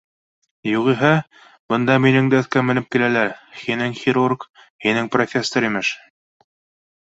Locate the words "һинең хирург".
3.59-4.49